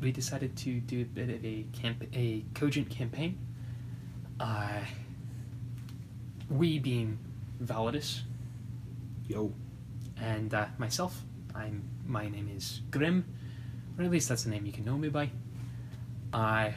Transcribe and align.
we, 0.00 0.06
we 0.06 0.12
decided 0.12 0.56
to 0.56 0.80
do 0.80 1.02
a 1.02 1.04
bit 1.04 1.30
of 1.30 1.44
a 1.44 1.66
camp 1.72 2.02
a 2.12 2.44
cogent 2.54 2.90
campaign. 2.90 3.38
Uh, 4.40 4.80
we 6.50 6.78
being 6.78 7.18
Validus 7.62 8.20
Yo. 9.26 9.52
and 10.20 10.54
uh, 10.54 10.66
myself. 10.78 11.22
I'm 11.54 11.82
my 12.06 12.28
name 12.28 12.50
is 12.54 12.80
Grim, 12.90 13.24
or 13.98 14.04
at 14.04 14.10
least 14.10 14.28
that's 14.28 14.44
the 14.44 14.50
name 14.50 14.66
you 14.66 14.72
can 14.72 14.84
know 14.84 14.96
me 14.96 15.08
by. 15.08 15.30
I 16.32 16.74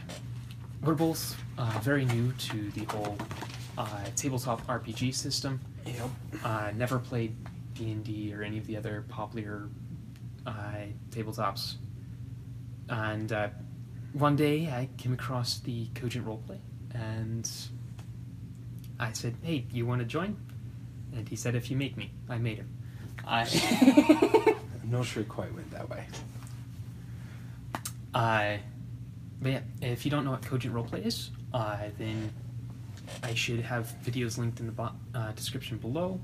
we're 0.84 0.96
both 0.96 1.38
uh, 1.58 1.80
very 1.82 2.06
new 2.06 2.32
to 2.34 2.72
the 2.72 2.86
whole 2.86 3.18
uh, 3.78 4.06
tabletop 4.16 4.66
RPG 4.68 5.14
system. 5.14 5.60
Yep. 5.86 6.10
Uh, 6.44 6.72
never 6.76 7.00
played 7.00 7.36
D 7.76 7.92
and 7.92 8.04
D 8.04 8.34
or 8.34 8.42
any 8.44 8.58
of 8.58 8.66
the 8.66 8.78
other 8.78 9.06
popular 9.08 9.70
uh, 10.46 10.86
tabletops. 11.12 11.76
And 12.92 13.32
uh, 13.32 13.48
one 14.12 14.36
day 14.36 14.68
I 14.68 14.90
came 14.98 15.14
across 15.14 15.60
the 15.60 15.88
Cogent 15.96 16.28
roleplay, 16.28 16.60
and 16.94 17.50
I 19.00 19.14
said, 19.14 19.38
"Hey, 19.42 19.66
you 19.72 19.86
want 19.86 20.00
to 20.00 20.06
join?" 20.06 20.36
And 21.16 21.28
he 21.28 21.38
said, 21.38 21.56
"If 21.56 21.72
you 21.72 21.78
make 21.78 21.96
me." 21.96 22.12
I 22.30 22.38
made 22.38 22.58
him. 22.58 22.70
I. 23.26 23.44
I'm 24.84 24.92
not 24.92 25.06
sure 25.06 25.24
it 25.24 25.30
quite 25.30 25.54
went 25.56 25.72
that 25.72 25.90
way. 25.90 26.06
Uh, 28.14 28.58
but 29.42 29.52
yeah, 29.52 29.60
if 29.82 30.04
you 30.04 30.12
don't 30.12 30.26
know 30.26 30.32
what 30.32 30.46
Cogent 30.46 30.76
Roleplay 30.76 31.06
is, 31.06 31.30
uh, 31.54 31.78
then 31.98 32.34
I 33.24 33.34
should 33.36 33.62
have 33.62 33.94
videos 34.04 34.38
linked 34.38 34.60
in 34.60 34.66
the 34.66 34.74
bo- 34.74 34.92
uh, 35.16 35.32
description 35.32 35.78
below. 35.78 36.20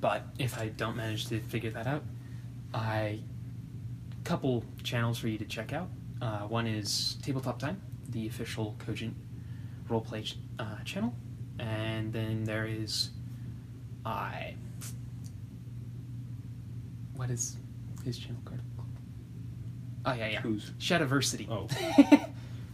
But 0.00 0.24
if 0.38 0.56
I 0.56 0.68
don't 0.68 0.96
manage 0.96 1.26
to 1.28 1.40
figure 1.40 1.70
that 1.70 1.88
out, 1.88 2.04
I 2.72 3.20
couple 4.24 4.64
channels 4.82 5.18
for 5.18 5.28
you 5.28 5.38
to 5.38 5.44
check 5.44 5.72
out. 5.72 5.88
Uh, 6.20 6.40
one 6.40 6.66
is 6.66 7.16
Tabletop 7.22 7.58
Time, 7.58 7.80
the 8.10 8.26
official 8.28 8.76
Cogent 8.84 9.14
Roleplay 9.88 10.24
ch- 10.24 10.36
uh, 10.58 10.82
channel, 10.84 11.14
and 11.58 12.12
then 12.12 12.44
there 12.44 12.66
is 12.66 13.10
I. 14.06 14.54
what 17.16 17.30
is 17.30 17.56
his 18.04 18.18
channel 18.18 18.40
called? 18.44 18.60
Oh 20.04 20.12
yeah, 20.14 20.28
yeah. 20.28 20.40
Who's? 20.40 20.70
Shadiversity. 20.78 21.48
Oh. 21.50 21.68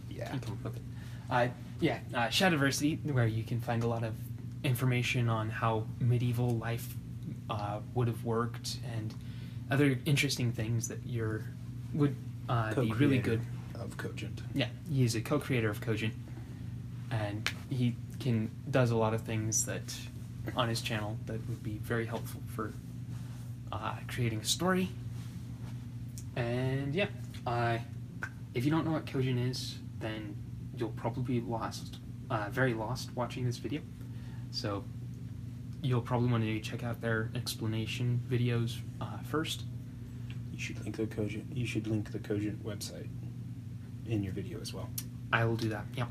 Yeah. 0.09 0.33
You 0.33 0.39
up 0.39 0.63
with 0.65 0.75
it. 0.75 0.81
Uh, 1.29 1.47
yeah, 1.79 1.99
uh, 2.13 2.27
Shadiversity, 2.27 2.99
where 3.13 3.25
you 3.27 3.43
can 3.43 3.61
find 3.61 3.83
a 3.83 3.87
lot 3.87 4.03
of 4.03 4.13
information 4.65 5.29
on 5.29 5.49
how 5.49 5.85
medieval 6.01 6.49
life 6.57 6.93
uh, 7.49 7.79
would 7.93 8.07
have 8.09 8.25
worked 8.25 8.79
and 8.97 9.13
other 9.71 9.97
interesting 10.05 10.51
things 10.51 10.87
that 10.87 10.99
you're 11.05 11.43
would 11.93 12.15
uh, 12.47 12.73
be 12.73 12.91
really 12.93 13.19
good. 13.19 13.41
Of 13.75 13.95
Cogent. 13.95 14.41
Yeah, 14.53 14.67
he's 14.91 15.15
a 15.15 15.21
co-creator 15.21 15.69
of 15.69 15.79
Cogent, 15.79 16.13
and 17.11 17.49
he 17.69 17.95
can 18.19 18.51
does 18.69 18.91
a 18.91 18.97
lot 18.97 19.13
of 19.13 19.21
things 19.21 19.65
that 19.65 19.95
on 20.55 20.67
his 20.67 20.81
channel 20.81 21.17
that 21.27 21.39
would 21.47 21.63
be 21.63 21.77
very 21.77 22.05
helpful 22.05 22.41
for 22.55 22.73
uh, 23.71 23.95
creating 24.07 24.39
a 24.39 24.43
story. 24.43 24.89
And 26.35 26.93
yeah, 26.93 27.07
uh, 27.47 27.77
if 28.53 28.65
you 28.65 28.71
don't 28.71 28.85
know 28.85 28.91
what 28.91 29.05
Cogent 29.05 29.39
is, 29.39 29.77
then 29.99 30.35
you'll 30.75 30.89
probably 30.89 31.39
be 31.39 31.45
lost, 31.45 31.97
uh, 32.29 32.47
very 32.51 32.73
lost 32.73 33.09
watching 33.15 33.45
this 33.45 33.57
video. 33.57 33.81
So 34.51 34.83
you'll 35.81 36.01
probably 36.01 36.29
want 36.31 36.43
to 36.43 36.59
check 36.59 36.83
out 36.83 37.01
their 37.01 37.29
explanation 37.35 38.21
videos 38.29 38.77
uh, 39.01 39.17
first. 39.29 39.63
You 40.51 40.59
should 40.59 40.81
link 40.83 40.97
the 40.97 41.07
Cogent. 41.07 41.45
You 41.55 41.65
should 41.65 41.87
link 41.87 42.11
the 42.11 42.19
Cogent 42.19 42.63
website 42.65 43.07
in 44.07 44.23
your 44.23 44.33
video 44.33 44.59
as 44.59 44.73
well. 44.73 44.89
I 45.31 45.45
will 45.45 45.55
do 45.55 45.69
that. 45.69 45.85
Yeah. 45.95 46.05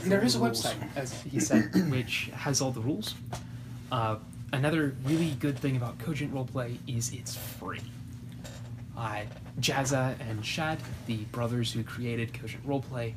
There 0.00 0.22
is 0.22 0.36
a 0.36 0.38
Rules. 0.38 0.64
website, 0.64 0.96
as 0.96 1.20
he 1.22 1.40
said, 1.40 1.90
which 1.90 2.30
has 2.34 2.60
all 2.60 2.70
the 2.70 2.80
rules. 2.80 3.14
Uh, 3.90 4.16
another 4.52 4.94
really 5.04 5.32
good 5.40 5.58
thing 5.58 5.76
about 5.76 5.98
Cogent 5.98 6.32
Roleplay 6.32 6.78
is 6.86 7.12
it's 7.12 7.34
free. 7.34 7.80
Uh, 8.96 9.22
Jazza 9.60 10.14
and 10.20 10.44
Shad, 10.44 10.78
the 11.06 11.16
brothers 11.32 11.72
who 11.72 11.82
created 11.82 12.32
Cogent 12.38 12.66
Roleplay, 12.66 13.14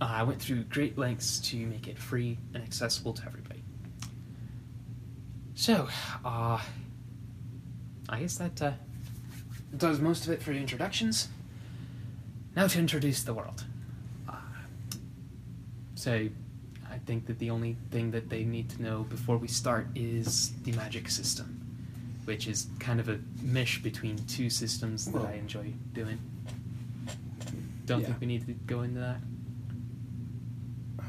uh, 0.00 0.24
went 0.26 0.40
through 0.40 0.62
great 0.64 0.96
lengths 0.98 1.38
to 1.50 1.56
make 1.66 1.86
it 1.86 1.98
free 1.98 2.38
and 2.54 2.62
accessible 2.62 3.12
to 3.14 3.26
everybody. 3.26 3.49
So, 5.60 5.88
uh, 6.24 6.58
I 8.08 8.20
guess 8.20 8.38
that 8.38 8.62
uh, 8.62 8.72
does 9.76 10.00
most 10.00 10.24
of 10.24 10.32
it 10.32 10.42
for 10.42 10.52
introductions. 10.52 11.28
Now 12.56 12.66
to 12.66 12.78
introduce 12.78 13.24
the 13.24 13.34
world. 13.34 13.64
Uh, 14.26 14.36
so, 15.96 16.28
I 16.90 16.96
think 17.04 17.26
that 17.26 17.38
the 17.38 17.50
only 17.50 17.76
thing 17.90 18.10
that 18.12 18.30
they 18.30 18.42
need 18.44 18.70
to 18.70 18.82
know 18.82 19.02
before 19.02 19.36
we 19.36 19.48
start 19.48 19.88
is 19.94 20.52
the 20.62 20.72
magic 20.72 21.10
system, 21.10 21.60
which 22.24 22.48
is 22.48 22.68
kind 22.78 22.98
of 22.98 23.10
a 23.10 23.18
mesh 23.42 23.82
between 23.82 24.16
two 24.28 24.48
systems 24.48 25.12
that 25.12 25.20
I 25.26 25.34
enjoy 25.34 25.74
doing. 25.92 26.18
Don't 27.84 28.00
Yeah. 28.00 28.06
think 28.06 28.20
we 28.22 28.26
need 28.28 28.46
to 28.46 28.54
go 28.66 28.80
into 28.80 29.00
that. 29.00 29.20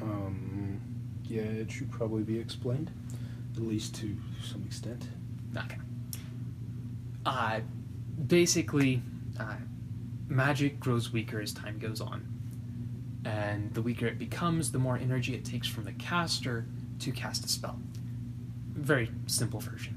Um, 0.01 0.81
yeah, 1.23 1.43
it 1.43 1.71
should 1.71 1.89
probably 1.89 2.23
be 2.23 2.37
explained, 2.37 2.91
at 3.61 3.67
least 3.67 3.95
to 3.95 4.15
some 4.43 4.63
extent. 4.63 5.07
Okay. 5.55 5.77
Uh, 7.25 7.59
basically, 8.27 9.01
uh, 9.39 9.55
magic 10.27 10.79
grows 10.79 11.11
weaker 11.13 11.39
as 11.39 11.53
time 11.53 11.77
goes 11.77 12.01
on. 12.01 12.27
And 13.23 13.71
the 13.73 13.81
weaker 13.81 14.07
it 14.07 14.17
becomes, 14.17 14.71
the 14.71 14.79
more 14.79 14.97
energy 14.97 15.35
it 15.35 15.45
takes 15.45 15.67
from 15.67 15.85
the 15.85 15.93
caster 15.93 16.65
to 16.99 17.11
cast 17.11 17.45
a 17.45 17.47
spell. 17.47 17.79
Very 18.73 19.11
simple 19.27 19.59
version. 19.59 19.95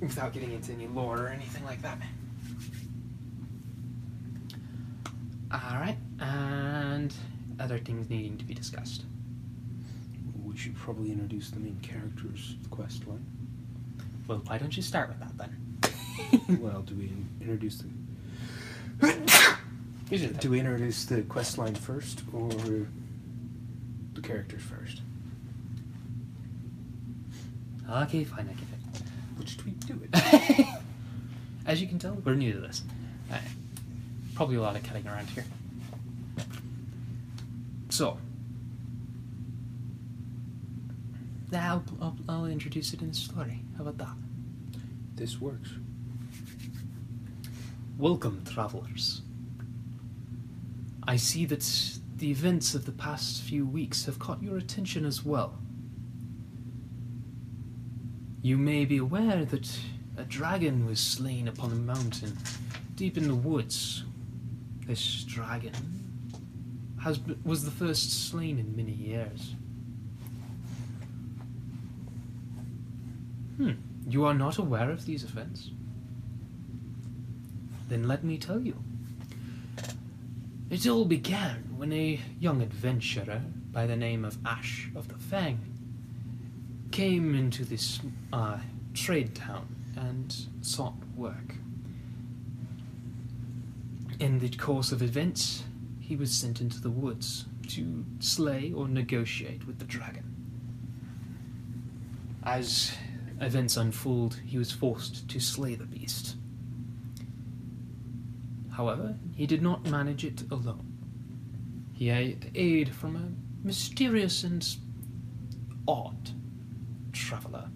Without 0.00 0.32
getting 0.32 0.52
into 0.52 0.72
any 0.72 0.86
lore 0.86 1.22
or 1.22 1.28
anything 1.28 1.64
like 1.64 1.82
that. 1.82 1.98
Alright, 5.52 5.96
and 6.20 7.14
other 7.58 7.78
things 7.78 8.08
needing 8.10 8.36
to 8.38 8.44
be 8.44 8.54
discussed. 8.54 9.04
We 10.56 10.62
should 10.62 10.76
probably 10.76 11.12
introduce 11.12 11.50
the 11.50 11.60
main 11.60 11.78
character's 11.82 12.56
the 12.62 12.68
quest 12.70 13.06
line. 13.06 13.26
Well, 14.26 14.40
why 14.46 14.56
don't 14.56 14.74
you 14.74 14.82
start 14.82 15.10
with 15.10 15.18
that 15.20 15.36
then? 15.36 16.58
well, 16.62 16.80
do 16.80 16.94
we 16.94 17.12
introduce 17.42 17.76
the 17.76 17.88
do 20.40 20.50
we 20.50 20.58
introduce 20.58 21.04
the 21.04 21.20
quest 21.24 21.58
line 21.58 21.74
first 21.74 22.22
or 22.32 22.48
the 24.14 24.22
characters 24.22 24.62
first? 24.62 25.02
Okay, 27.90 28.24
fine, 28.24 28.48
I 28.48 28.54
get 28.54 28.62
it. 28.62 29.02
Which 29.36 29.58
do 29.58 29.64
we 29.66 29.72
do 29.72 30.00
it? 30.10 30.66
As 31.66 31.82
you 31.82 31.86
can 31.86 31.98
tell, 31.98 32.14
we're 32.14 32.34
new 32.34 32.54
to 32.54 32.60
this. 32.60 32.82
Uh, 33.30 33.36
probably 34.34 34.56
a 34.56 34.62
lot 34.62 34.74
of 34.74 34.82
cutting 34.82 35.06
around 35.06 35.28
here. 35.28 35.44
So, 37.90 38.16
I'll, 41.52 41.84
I'll, 42.00 42.16
I'll 42.28 42.46
introduce 42.46 42.92
it 42.92 43.02
in 43.02 43.08
the 43.08 43.14
story. 43.14 43.62
How 43.76 43.82
about 43.82 43.98
that? 43.98 44.16
this 45.16 45.40
works. 45.40 45.70
Welcome, 47.98 48.44
travelers. 48.44 49.22
I 51.08 51.16
see 51.16 51.46
that 51.46 51.98
the 52.16 52.30
events 52.30 52.74
of 52.74 52.84
the 52.84 52.92
past 52.92 53.42
few 53.42 53.66
weeks 53.66 54.04
have 54.04 54.18
caught 54.18 54.42
your 54.42 54.58
attention 54.58 55.06
as 55.06 55.24
well. 55.24 55.58
You 58.42 58.58
may 58.58 58.84
be 58.84 58.98
aware 58.98 59.44
that 59.46 59.78
a 60.18 60.24
dragon 60.24 60.86
was 60.86 61.00
slain 61.00 61.48
upon 61.48 61.72
a 61.72 61.76
mountain 61.76 62.36
deep 62.94 63.16
in 63.16 63.28
the 63.28 63.34
woods. 63.34 64.04
This 64.86 65.24
dragon 65.24 65.72
has 67.02 67.20
was 67.44 67.64
the 67.64 67.70
first 67.70 68.28
slain 68.28 68.58
in 68.58 68.76
many 68.76 68.92
years. 68.92 69.54
Hmm, 73.56 73.72
you 74.08 74.24
are 74.24 74.34
not 74.34 74.58
aware 74.58 74.90
of 74.90 75.06
these 75.06 75.24
events? 75.24 75.70
Then 77.88 78.06
let 78.06 78.24
me 78.24 78.36
tell 78.38 78.60
you. 78.60 78.76
It 80.68 80.86
all 80.86 81.04
began 81.04 81.74
when 81.76 81.92
a 81.92 82.20
young 82.40 82.60
adventurer 82.60 83.40
by 83.72 83.86
the 83.86 83.96
name 83.96 84.24
of 84.24 84.36
Ash 84.44 84.88
of 84.96 85.08
the 85.08 85.14
Fang 85.14 85.58
came 86.90 87.34
into 87.34 87.64
this 87.64 88.00
uh, 88.32 88.58
trade 88.92 89.34
town 89.34 89.68
and 89.96 90.34
sought 90.60 90.96
work. 91.14 91.54
In 94.18 94.38
the 94.38 94.48
course 94.50 94.92
of 94.92 95.02
events, 95.02 95.64
he 96.00 96.16
was 96.16 96.32
sent 96.32 96.60
into 96.60 96.80
the 96.80 96.90
woods 96.90 97.46
to 97.68 98.04
slay 98.18 98.72
or 98.72 98.88
negotiate 98.88 99.66
with 99.66 99.78
the 99.78 99.84
dragon. 99.84 100.34
As 102.42 102.92
events 103.40 103.76
unfold, 103.76 104.40
he 104.44 104.58
was 104.58 104.72
forced 104.72 105.28
to 105.28 105.40
slay 105.40 105.74
the 105.74 105.84
beast. 105.84 106.36
However, 108.72 109.16
he 109.34 109.46
did 109.46 109.62
not 109.62 109.86
manage 109.86 110.24
it 110.24 110.42
alone. 110.50 110.92
He 111.92 112.08
had 112.08 112.50
aid 112.54 112.94
from 112.94 113.16
a 113.16 113.66
mysterious 113.66 114.44
and 114.44 114.66
odd 115.88 116.30
traveler. 117.12 117.70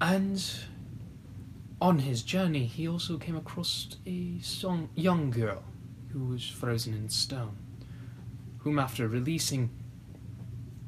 And 0.00 0.44
on 1.80 1.98
his 1.98 2.22
journey, 2.22 2.64
he 2.66 2.88
also 2.88 3.18
came 3.18 3.36
across 3.36 3.96
a 4.06 4.38
song, 4.40 4.88
young 4.94 5.30
girl 5.30 5.64
who 6.10 6.24
was 6.26 6.48
frozen 6.48 6.94
in 6.94 7.08
stone, 7.08 7.56
whom, 8.58 8.78
after 8.78 9.08
releasing, 9.08 9.70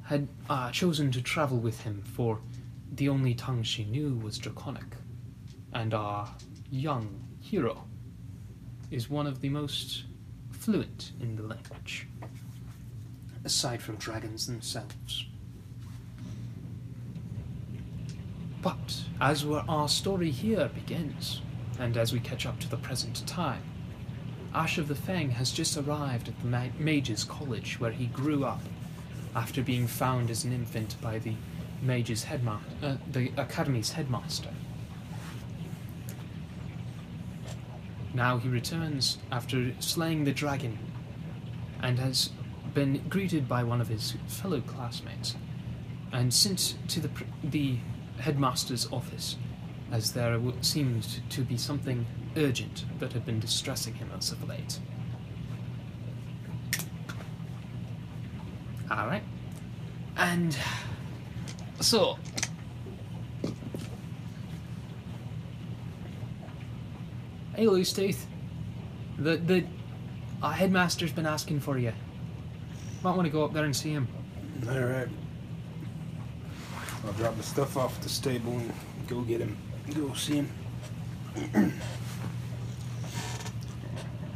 had 0.04 0.28
uh, 0.48 0.70
chosen 0.70 1.10
to 1.10 1.20
travel 1.22 1.58
with 1.58 1.80
him, 1.80 2.02
for 2.02 2.40
the 2.96 3.08
only 3.08 3.34
tongue 3.34 3.62
she 3.62 3.84
knew 3.84 4.16
was 4.16 4.38
Draconic. 4.38 4.96
And 5.72 5.92
our 5.92 6.32
young 6.70 7.24
hero 7.40 7.84
is 8.90 9.10
one 9.10 9.26
of 9.26 9.40
the 9.40 9.48
most 9.48 10.04
fluent 10.52 11.12
in 11.20 11.36
the 11.36 11.42
language, 11.42 12.06
aside 13.44 13.82
from 13.82 13.96
dragons 13.96 14.46
themselves. 14.46 15.26
But 18.62 19.02
as 19.20 19.44
we 19.44 19.56
our 19.68 19.88
story 19.88 20.30
here 20.30 20.70
begins, 20.74 21.42
and 21.78 21.96
as 21.96 22.12
we 22.12 22.20
catch 22.20 22.46
up 22.46 22.58
to 22.60 22.70
the 22.70 22.76
present 22.76 23.26
time, 23.26 23.62
Ash 24.54 24.78
of 24.78 24.86
the 24.86 24.94
Fang 24.94 25.30
has 25.30 25.50
just 25.50 25.76
arrived 25.76 26.28
at 26.28 26.40
the 26.40 26.46
Ma- 26.46 26.68
Mages 26.78 27.24
College 27.24 27.80
where 27.80 27.90
he 27.90 28.06
grew 28.06 28.44
up 28.44 28.62
after 29.34 29.62
being 29.62 29.88
found 29.88 30.30
as 30.30 30.44
an 30.44 30.52
infant 30.52 30.96
by 31.02 31.18
the 31.18 31.34
Mage's 31.84 32.24
headma- 32.24 32.60
uh, 32.82 32.96
the 33.12 33.30
Academy's 33.36 33.92
headmaster. 33.92 34.50
Now 38.14 38.38
he 38.38 38.48
returns 38.48 39.18
after 39.30 39.74
slaying 39.80 40.24
the 40.24 40.32
dragon 40.32 40.78
and 41.82 41.98
has 41.98 42.30
been 42.72 43.06
greeted 43.08 43.48
by 43.48 43.62
one 43.62 43.80
of 43.80 43.88
his 43.88 44.14
fellow 44.26 44.60
classmates 44.60 45.36
and 46.12 46.32
sent 46.32 46.76
to 46.88 47.00
the, 47.00 47.10
the 47.42 47.78
headmaster's 48.18 48.90
office 48.92 49.36
as 49.90 50.12
there 50.12 50.40
seemed 50.60 51.20
to 51.30 51.42
be 51.42 51.56
something 51.56 52.06
urgent 52.36 52.84
that 52.98 53.12
had 53.12 53.26
been 53.26 53.40
distressing 53.40 53.94
him 53.94 54.10
as 54.16 54.32
of 54.32 54.48
late. 54.48 54.78
Alright. 58.90 59.22
And 60.16 60.56
so 61.84 62.18
Hey 67.54 67.68
Loose 67.68 67.92
Tooth. 67.92 68.26
The 69.16 69.36
the 69.36 69.64
our 70.42 70.52
headmaster's 70.52 71.12
been 71.12 71.26
asking 71.26 71.60
for 71.60 71.78
you. 71.78 71.92
Might 73.02 73.14
want 73.14 73.26
to 73.26 73.30
go 73.30 73.44
up 73.44 73.52
there 73.52 73.64
and 73.64 73.76
see 73.76 73.90
him. 73.90 74.08
All 74.68 74.80
right. 74.80 75.06
I'll 77.06 77.12
drop 77.12 77.36
the 77.36 77.42
stuff 77.44 77.76
off 77.76 77.96
at 77.96 78.02
the 78.02 78.08
stable 78.08 78.52
and 78.52 78.72
go 79.06 79.20
get 79.20 79.40
him. 79.40 79.56
Go 79.94 80.12
see 80.14 80.36
him. 80.36 80.50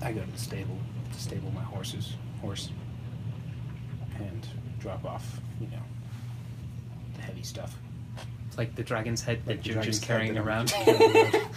I 0.03 0.13
go 0.13 0.21
to 0.21 0.31
the 0.31 0.39
stable 0.39 0.79
to 1.13 1.21
stable 1.21 1.51
my 1.51 1.63
horses, 1.63 2.15
horse, 2.41 2.71
and 4.19 4.47
drop 4.79 5.05
off, 5.05 5.41
you 5.61 5.67
know, 5.67 5.83
the 5.98 5.98
heavy 7.39 7.47
stuff. 7.47 7.77
It's 8.49 8.59
like 8.59 8.75
the 8.75 8.83
dragon's 8.83 9.23
head 9.23 9.39
Like 9.47 9.59
that 9.59 9.63
the 9.65 9.73
you're 9.75 9.83
just 9.83 10.05
head 10.05 10.09
carrying 10.09 10.35
that 10.35 10.41
I'm 10.41 10.49
around. 10.49 10.69
just 10.69 10.85
carrying 10.85 11.35
around. 11.35 11.47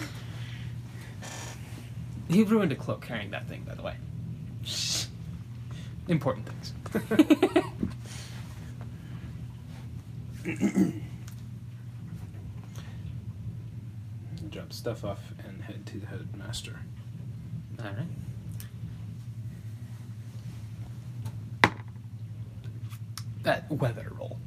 He 2.30 2.44
ruined 2.44 2.72
a 2.72 2.76
cloak 2.76 3.02
carrying 3.02 3.32
that 3.32 3.46
thing, 3.50 3.64
by 3.68 3.76
the 3.76 3.82
way. 3.82 3.96
Important 6.08 6.48
things. 6.48 6.74
drop 14.50 14.72
stuff 14.72 15.04
off 15.04 15.20
and 15.46 15.62
head 15.64 15.86
to 15.88 16.00
the 16.00 16.08
headmaster. 16.08 16.80
All 17.80 17.86
right. 17.86 18.08
That 23.44 23.70
weather 23.70 24.10
roll, 24.18 24.38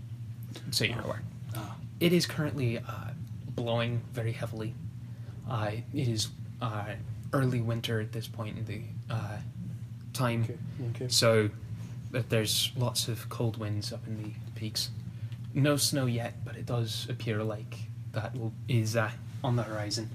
so 0.70 0.84
you're 0.84 1.00
aware. 1.00 1.22
Ah. 1.56 1.76
It 2.00 2.12
is 2.12 2.26
currently 2.26 2.78
uh, 2.78 3.10
blowing 3.50 4.02
very 4.12 4.32
heavily. 4.32 4.74
Uh, 5.48 5.70
it 5.94 6.08
is 6.08 6.28
uh, 6.62 6.86
early 7.32 7.60
winter 7.60 8.00
at 8.00 8.12
this 8.12 8.26
point 8.26 8.58
in 8.58 8.64
the 8.64 8.82
uh, 9.10 9.38
time, 10.12 10.44
Okay. 10.44 10.58
Okay. 10.94 11.08
so 11.08 11.50
that 12.10 12.30
there's 12.30 12.70
lots 12.76 13.08
of 13.08 13.28
cold 13.28 13.56
winds 13.56 13.92
up 13.92 14.06
in 14.06 14.22
the 14.22 14.30
peaks. 14.54 14.90
No 15.52 15.76
snow 15.76 16.06
yet, 16.06 16.44
but 16.44 16.56
it 16.56 16.66
does 16.66 17.06
appear 17.08 17.42
like 17.42 17.76
that 18.12 18.36
will, 18.36 18.52
is 18.68 18.96
uh, 18.96 19.10
on 19.42 19.56
the 19.56 19.62
horizon. 19.62 20.10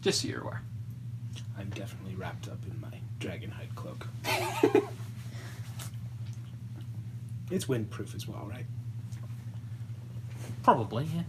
Just 0.00 0.22
so 0.22 0.28
you're 0.28 0.40
aware. 0.42 0.62
I'm 1.58 1.70
definitely 1.70 2.14
wrapped 2.16 2.48
up 2.48 2.58
in 2.70 2.80
my 2.80 2.98
dragon 3.18 3.50
hide 3.50 3.74
cloak. 3.74 4.06
it's 7.50 7.66
windproof 7.66 8.14
as 8.14 8.26
well, 8.26 8.46
right? 8.50 8.66
Probably, 10.62 11.04
yeah. 11.14 11.22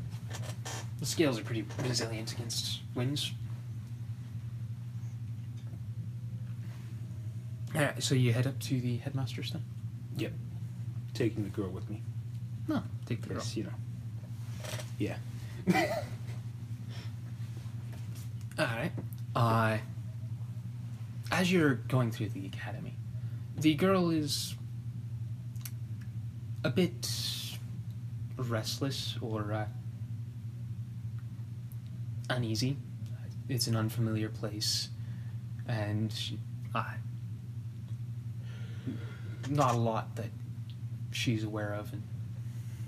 The 0.99 1.05
scales 1.05 1.37
are 1.39 1.43
pretty 1.43 1.65
resilient 1.83 2.33
against 2.33 2.79
winds. 2.95 3.31
Alright, 7.75 8.01
so 8.01 8.15
you 8.15 8.33
head 8.33 8.47
up 8.47 8.57
to 8.61 8.81
the 8.81 8.97
headmaster's 8.97 9.51
then? 9.51 9.63
Yep. 10.17 10.33
Taking 11.13 11.43
the 11.43 11.49
girl 11.49 11.69
with 11.69 11.87
me. 11.89 12.01
No, 12.67 12.81
take 13.05 13.21
the 13.21 13.29
girl. 13.29 13.37
Yes, 13.37 13.55
you 13.55 13.63
know. 13.65 13.69
Yeah. 14.97 15.17
Alright. 18.59 18.91
Uh, 19.35 19.77
as 21.31 21.51
you're 21.51 21.75
going 21.75 22.11
through 22.11 22.29
the 22.29 22.47
academy, 22.47 22.95
the 23.55 23.75
girl 23.75 24.09
is 24.09 24.55
a 26.63 26.69
bit 26.69 27.09
restless 28.37 29.15
or 29.21 29.53
uh, 29.53 29.65
uneasy. 32.29 32.77
It's 33.49 33.67
an 33.67 33.75
unfamiliar 33.75 34.29
place, 34.29 34.89
and 35.67 36.13
uh, 36.75 36.83
not 39.49 39.75
a 39.75 39.77
lot 39.77 40.15
that 40.17 40.29
she's 41.11 41.43
aware 41.43 41.73
of 41.73 41.93
and 41.93 42.03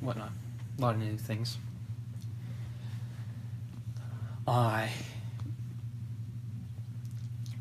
whatnot. 0.02 0.32
A 0.78 0.82
lot 0.82 0.96
of 0.96 1.02
new 1.02 1.18
things. 1.18 1.58
I. 4.48 4.90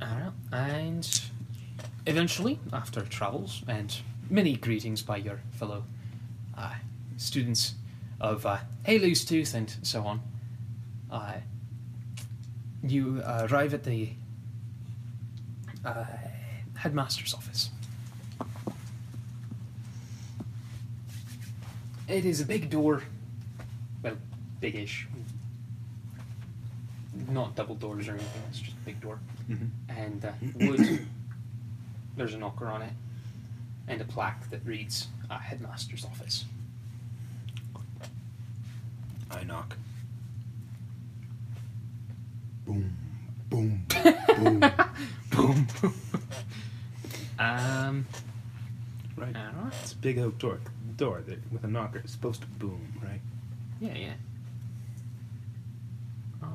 I 0.01 0.07
don't 0.07 0.21
know. 0.21 0.33
And 0.53 1.21
eventually, 2.07 2.61
after 2.73 3.03
travels 3.03 3.63
and 3.67 3.97
many 4.31 4.57
greetings 4.57 5.03
by 5.03 5.17
your 5.17 5.41
fellow 5.53 5.85
students 7.17 7.75
of 8.21 8.45
uh, 8.47 8.59
Hey 8.85 8.99
Loose 8.99 9.25
Tooth 9.25 9.55
and 9.55 9.75
so 9.83 10.03
on, 10.05 10.21
uh, 11.11 11.35
you 12.83 13.23
uh, 13.25 13.47
arrive 13.51 13.75
at 13.75 13.85
the 13.85 14.11
uh, 15.85 16.05
headmaster's 16.77 17.35
office. 17.35 17.71
It 22.09 22.25
is 22.25 22.41
a 22.41 22.45
big 22.47 22.71
door. 22.71 23.03
Well, 24.03 24.17
big-ish. 24.61 25.07
Not 27.29 27.55
double 27.55 27.75
doors 27.75 28.09
or 28.09 28.13
anything. 28.13 28.43
It's 28.51 28.61
just 28.61 28.77
a 28.77 28.81
big 28.85 29.01
door, 29.01 29.19
Mm-hmm. 29.51 29.99
and 29.99 30.25
uh, 30.25 30.33
wood. 30.67 31.07
There's 32.17 32.35
a 32.35 32.39
knocker 32.39 32.67
on 32.67 32.83
it, 32.83 32.93
and 33.89 34.01
a 34.01 34.05
plaque 34.05 34.49
that 34.51 34.65
reads 34.65 35.09
uh, 35.31 35.39
"Headmaster's 35.39 36.05
Office." 36.05 36.45
I 39.31 39.45
knock. 39.45 39.77
Boom, 42.67 42.97
boom, 43.51 43.87
boom. 44.37 44.61
Boom. 45.31 45.67
um. 47.39 48.07
Right. 49.17 49.35
I. 49.35 49.69
It's 49.83 49.93
a 49.93 49.97
big 49.97 50.19
oak 50.19 50.39
door. 50.39 50.61
Door 50.97 51.23
that 51.27 51.53
with 51.53 51.65
a 51.65 51.69
knocker 51.69 52.03
is 52.05 52.11
supposed 52.11 52.41
to 52.41 52.47
boom, 52.47 52.81
right? 53.03 53.21
Yeah, 53.81 53.95
yeah. 53.95 54.15
Uh, 56.43 56.47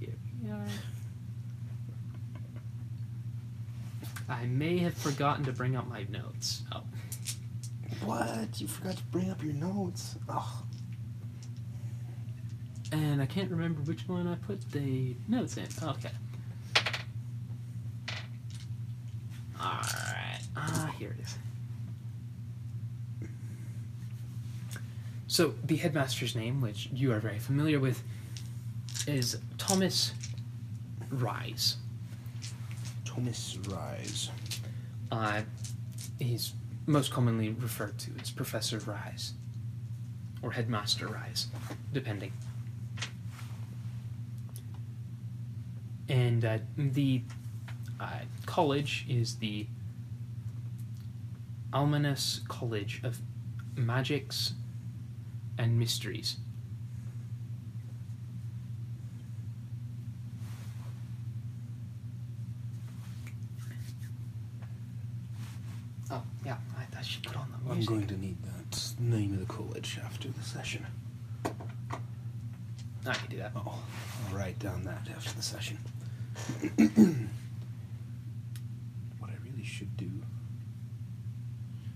here 0.00 0.14
we 0.42 0.50
are. 0.50 0.66
I 4.46 4.48
may 4.48 4.78
have 4.78 4.94
forgotten 4.94 5.44
to 5.46 5.52
bring 5.52 5.74
up 5.74 5.88
my 5.88 6.06
notes. 6.08 6.62
Oh. 6.70 6.84
What? 8.04 8.60
You 8.60 8.68
forgot 8.68 8.96
to 8.96 9.02
bring 9.06 9.28
up 9.28 9.42
your 9.42 9.54
notes. 9.54 10.14
Oh, 10.28 10.62
And 12.92 13.20
I 13.20 13.26
can't 13.26 13.50
remember 13.50 13.80
which 13.80 14.06
one 14.06 14.28
I 14.28 14.36
put 14.36 14.70
the 14.70 15.16
notes 15.26 15.56
in. 15.56 15.66
Okay. 15.82 16.12
Alright. 19.60 20.42
Ah, 20.56 20.94
here 20.96 21.16
it 21.18 21.24
is. 21.24 21.38
So, 25.26 25.54
the 25.64 25.76
headmaster's 25.76 26.36
name, 26.36 26.60
which 26.60 26.88
you 26.92 27.10
are 27.10 27.18
very 27.18 27.40
familiar 27.40 27.80
with, 27.80 28.00
is 29.08 29.38
Thomas 29.58 30.12
Rise. 31.10 31.78
Thomas 33.16 33.56
Rise. 33.70 34.30
Uh, 35.10 35.40
he's 36.18 36.52
most 36.84 37.10
commonly 37.10 37.48
referred 37.48 37.96
to 38.00 38.10
as 38.20 38.30
Professor 38.30 38.78
Rise, 38.80 39.32
or 40.42 40.50
Headmaster 40.50 41.08
Rise, 41.08 41.46
depending. 41.94 42.32
And 46.10 46.44
uh, 46.44 46.58
the 46.76 47.22
uh, 47.98 48.18
college 48.44 49.06
is 49.08 49.36
the 49.36 49.66
Almanus 51.72 52.42
College 52.48 53.00
of 53.02 53.18
Magics 53.76 54.52
and 55.56 55.78
Mysteries. 55.78 56.36
Oh, 66.08 66.22
yeah, 66.44 66.56
I, 66.78 66.95
I 66.95 66.95
should 67.06 67.22
put 67.22 67.36
on 67.36 67.48
the 67.50 67.72
I'm 67.72 67.84
going 67.84 68.06
to 68.06 68.16
need 68.20 68.36
that 68.42 68.92
name 68.98 69.32
of 69.34 69.40
the 69.40 69.52
college 69.52 69.98
after 70.04 70.28
the 70.28 70.42
session. 70.42 70.86
I 73.06 73.14
can 73.14 73.30
do 73.30 73.36
that. 73.38 73.52
Oh, 73.54 73.78
I'll 74.28 74.36
write 74.36 74.58
down 74.58 74.82
that 74.84 75.08
after 75.14 75.32
the 75.34 75.42
session. 75.42 75.78
what 79.18 79.30
I 79.30 79.34
really 79.44 79.64
should 79.64 79.96
do. 79.96 80.10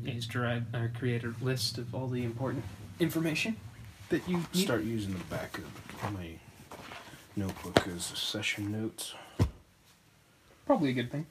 Is 0.05 0.26
derive 0.26 0.64
or 0.73 0.90
create 0.97 1.25
a 1.25 1.35
list 1.43 1.76
of 1.79 1.95
all 1.95 2.07
the 2.09 2.25
important 2.25 2.64
information 3.00 3.57
that 4.09 4.26
you 4.29 4.38
need. 4.55 4.64
Start 4.64 4.85
using 4.85 5.12
the 5.12 5.25
back 5.25 5.59
of 5.59 6.12
my 6.12 6.38
notebook 7.37 7.87
as 7.88 8.05
session 8.05 8.73
notes. 8.73 9.14
Probably 10.64 10.90
a 10.90 10.93
good 10.93 11.11
thing. 11.11 11.26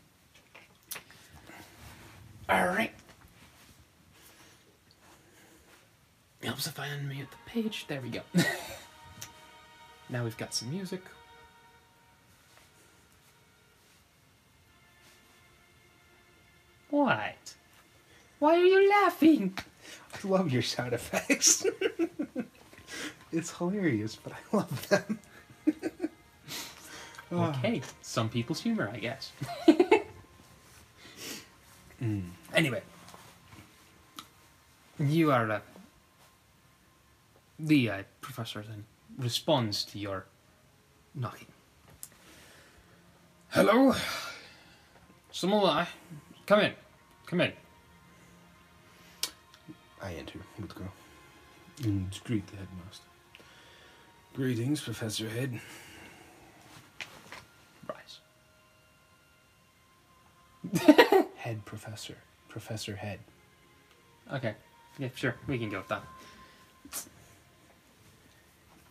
All 2.49 2.67
right. 2.67 2.91
Helps 6.59 6.67
if 6.67 6.77
I 6.77 6.87
unmute 6.87 7.29
the 7.31 7.37
page. 7.45 7.85
There 7.87 8.01
we 8.01 8.09
go. 8.09 8.19
now 10.09 10.25
we've 10.25 10.35
got 10.35 10.53
some 10.53 10.69
music. 10.69 11.01
What? 16.89 17.53
Why 18.39 18.57
are 18.57 18.65
you 18.65 18.89
laughing? 18.89 19.57
I 20.13 20.27
love 20.27 20.51
your 20.51 20.61
sound 20.61 20.91
effects. 20.91 21.65
it's 23.31 23.51
hilarious, 23.57 24.17
but 24.17 24.33
I 24.33 24.57
love 24.57 24.89
them. 24.89 25.19
Ah. 27.31 27.55
Okay, 27.59 27.83
some 28.01 28.27
people's 28.27 28.59
humor, 28.59 28.89
I 28.91 28.97
guess. 28.97 29.31
Mm. 32.01 32.23
Anyway, 32.55 32.81
you 34.97 35.31
are 35.31 35.51
uh, 35.51 35.59
the 37.59 37.89
uh, 37.89 38.03
professor 38.21 38.63
then 38.67 38.85
responds 39.17 39.83
to 39.85 39.99
your 39.99 40.25
knocking. 41.13 41.47
Hello, 43.49 43.93
Samulai. 45.33 45.87
Come 46.45 46.61
in. 46.61 46.73
Come 47.25 47.41
in. 47.41 47.53
I 50.01 50.13
enter 50.13 50.39
with 50.59 50.73
go 50.75 50.85
and 51.83 52.19
greet 52.23 52.47
the 52.47 52.55
headmaster. 52.57 53.05
Greetings, 54.33 54.81
Professor 54.81 55.27
Head. 55.27 55.59
Rise. 57.87 58.19
Head 61.35 61.65
Professor. 61.65 62.15
Professor 62.47 62.95
Head. 62.95 63.19
Okay. 64.31 64.55
Yeah, 64.97 65.09
sure. 65.15 65.35
We 65.47 65.57
can 65.57 65.69
go 65.69 65.79
with 65.79 65.87
that. 65.89 66.03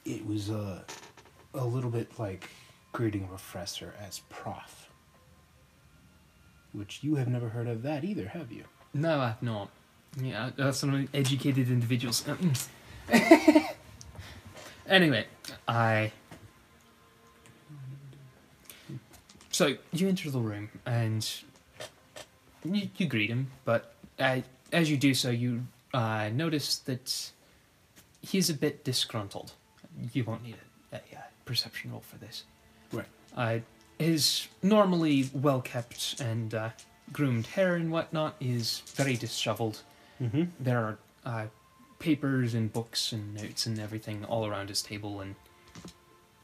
It 0.04 0.26
was 0.26 0.50
uh, 0.50 0.82
a 1.54 1.64
little 1.64 1.90
bit 1.90 2.18
like 2.18 2.48
greeting 2.92 3.24
a 3.24 3.28
professor 3.28 3.94
as 4.00 4.20
prof. 4.28 4.88
Which 6.72 7.02
you 7.02 7.16
have 7.16 7.28
never 7.28 7.48
heard 7.48 7.66
of 7.66 7.82
that 7.82 8.04
either, 8.04 8.28
have 8.28 8.52
you? 8.52 8.64
No, 8.94 9.20
I've 9.20 9.42
not. 9.42 9.70
Yeah, 10.20 10.50
that's 10.56 10.78
some 10.78 11.08
educated 11.14 11.68
individuals. 11.70 12.24
anyway, 14.86 15.26
I. 15.66 16.12
So 19.50 19.76
you 19.92 20.08
enter 20.08 20.30
the 20.30 20.40
room 20.40 20.68
and 20.86 21.28
you, 22.64 22.88
you 22.96 23.06
greet 23.06 23.30
him, 23.30 23.50
but 23.64 23.94
uh, 24.18 24.40
as 24.72 24.90
you 24.90 24.96
do 24.96 25.14
so, 25.14 25.30
you 25.30 25.66
uh, 25.94 26.30
notice 26.32 26.78
that 26.78 27.30
he's 28.20 28.50
a 28.50 28.54
bit 28.54 28.84
disgruntled. 28.84 29.52
You 30.12 30.24
won't 30.24 30.42
need 30.42 30.56
a, 30.92 30.96
a, 30.96 30.98
uh 30.98 31.22
perception 31.44 31.90
roll 31.92 32.00
for 32.00 32.16
this. 32.18 32.44
Right. 32.92 33.06
Uh, 33.36 33.58
his 33.98 34.48
normally 34.62 35.30
well 35.32 35.60
kept 35.60 36.20
and 36.20 36.54
uh, 36.54 36.70
groomed 37.12 37.46
hair 37.46 37.74
and 37.74 37.90
whatnot 37.90 38.36
is 38.38 38.82
very 38.94 39.16
disheveled. 39.16 39.82
Mm-hmm. 40.22 40.44
There 40.60 40.78
are 40.78 40.98
uh, 41.24 41.46
papers 41.98 42.54
and 42.54 42.72
books 42.72 43.12
and 43.12 43.34
notes 43.34 43.66
and 43.66 43.78
everything 43.78 44.24
all 44.24 44.46
around 44.46 44.68
his 44.68 44.82
table, 44.82 45.20
and 45.20 45.34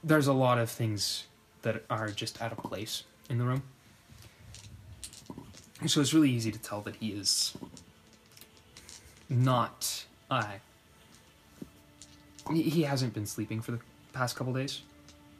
there's 0.02 0.26
a 0.26 0.32
lot 0.32 0.58
of 0.58 0.70
things 0.70 1.26
that 1.62 1.84
are 1.90 2.08
just 2.08 2.40
out 2.42 2.52
of 2.52 2.58
place 2.58 3.04
in 3.28 3.38
the 3.38 3.44
room. 3.44 3.62
So 5.86 6.00
it's 6.00 6.14
really 6.14 6.30
easy 6.30 6.50
to 6.50 6.58
tell 6.58 6.80
that 6.82 6.96
he 6.96 7.10
is 7.10 7.56
not. 9.28 10.06
Uh, 10.30 10.54
he 12.52 12.82
hasn't 12.82 13.14
been 13.14 13.26
sleeping 13.26 13.60
for 13.60 13.72
the 13.72 13.80
past 14.12 14.36
couple 14.36 14.52
days. 14.52 14.82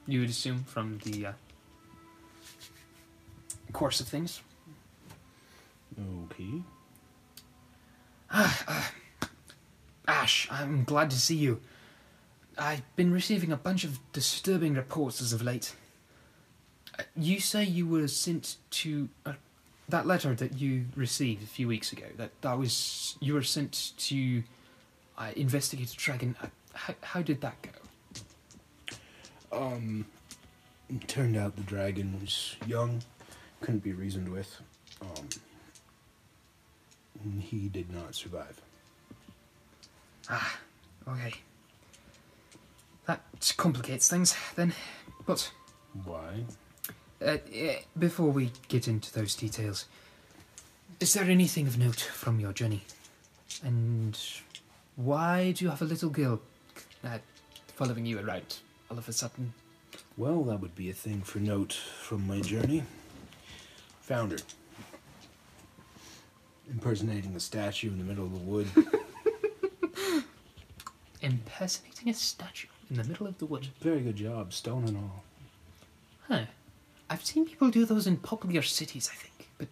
You 0.07 0.21
would 0.21 0.31
assume 0.31 0.65
from 0.65 0.99
the 1.05 1.27
uh, 1.27 1.33
course 3.73 4.01
of 4.01 4.09
things. 4.09 4.41
Okay. 5.99 6.63
Ash, 10.09 10.49
I'm 10.51 10.85
glad 10.85 11.11
to 11.11 11.21
see 11.21 11.37
you. 11.37 11.61
I've 12.59 12.83
been 12.97 13.13
receiving 13.13 13.53
a 13.53 13.57
bunch 13.57 13.85
of 13.85 13.99
disturbing 14.13 14.75
reports 14.75 15.21
as 15.21 15.33
of 15.33 15.43
late. 15.43 15.75
Uh, 16.99 17.03
You 17.17 17.41
say 17.41 17.65
you 17.65 17.87
were 17.87 18.09
sent 18.09 18.57
to 18.71 19.09
uh, 19.27 19.33
that 19.89 20.07
letter 20.07 20.35
that 20.35 20.59
you 20.61 20.87
received 20.95 21.43
a 21.43 21.47
few 21.47 21.69
weeks 21.69 21.93
ago. 21.93 22.07
That 22.17 22.31
that 22.43 22.59
was 22.59 23.17
you 23.21 23.35
were 23.35 23.43
sent 23.43 23.93
to 23.99 24.43
uh, 25.19 25.31
investigate 25.37 25.93
a 25.93 25.97
dragon. 25.97 26.37
How, 26.75 26.95
how 27.03 27.23
did 27.23 27.41
that 27.41 27.57
go? 27.63 27.71
Um, 29.57 30.05
it 30.89 31.07
turned 31.09 31.37
out 31.37 31.57
the 31.57 31.63
dragon 31.63 32.19
was 32.21 32.57
young, 32.67 33.03
couldn't 33.61 33.83
be 33.83 33.93
reasoned 33.93 34.29
with. 34.29 34.61
Um, 35.01 35.29
and 37.23 37.43
he 37.43 37.69
did 37.69 37.93
not 37.93 38.15
survive. 38.15 38.61
Ah, 40.29 40.59
okay. 41.09 41.35
That 43.07 43.21
complicates 43.57 44.09
things 44.09 44.35
then. 44.57 44.73
But 45.27 45.51
Why? 46.05 46.45
Uh, 47.25 47.39
before 47.99 48.31
we 48.31 48.51
get 48.69 48.89
into 48.89 49.13
those 49.13 49.35
details, 49.35 49.87
is 51.01 51.15
there 51.15 51.25
anything 51.25 51.67
of 51.67 51.79
note 51.79 52.01
from 52.01 52.41
your 52.41 52.53
journey? 52.53 52.83
And 53.63 54.19
why 54.97 55.53
do 55.53 55.65
you 55.65 55.71
have 55.71 55.83
a 55.83 55.87
little 55.87 56.11
girl 56.11 56.41
uh, 57.05 57.19
following 57.75 58.07
you 58.07 58.19
around 58.19 58.59
all 58.91 58.99
of 58.99 59.09
a 59.09 59.13
sudden? 59.13 59.53
Well, 60.17 60.43
that 60.45 60.61
would 60.61 60.75
be 60.75 60.91
a 60.91 60.93
thing 60.93 61.23
for 61.23 61.39
note 61.39 61.73
from 61.73 62.27
my 62.27 62.41
journey. 62.41 62.85
Founder. 64.01 64.39
Impersonating 66.71 67.35
a 67.35 67.41
statue 67.41 67.89
in 67.89 67.99
the 67.99 68.05
middle 68.05 68.25
of 68.25 68.33
the 68.33 68.39
wood. 68.39 68.69
Impersonating 71.21 72.09
a 72.09 72.15
statue 72.15 72.69
in 72.91 72.97
the 72.97 73.05
middle 73.05 73.27
of 73.27 73.39
the 73.39 73.47
wood. 73.47 73.69
Very 73.81 74.01
good 74.01 74.17
job, 74.17 74.53
stone 74.53 74.85
and 74.85 74.97
all. 74.97 75.25
Huh. 76.29 76.45
I've 77.11 77.25
seen 77.25 77.45
people 77.45 77.71
do 77.71 77.85
those 77.85 78.07
in 78.07 78.17
popular 78.17 78.63
cities, 78.63 79.11
I 79.13 79.17
think, 79.17 79.49
but 79.59 79.69